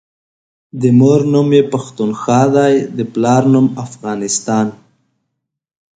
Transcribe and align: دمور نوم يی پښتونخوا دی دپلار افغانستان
دمور 0.81 1.19
نوم 1.31 1.49
يی 1.55 1.61
پښتونخوا 1.73 2.41
دی 2.55 2.75
دپلار 2.97 3.43
افغانستان 3.85 4.67